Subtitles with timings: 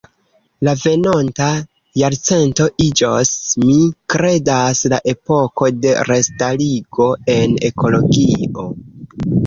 [0.67, 1.49] La venonta
[2.03, 3.77] jarcento iĝos, mi
[4.15, 8.71] kredas, la epoko de restarigo en ekologio".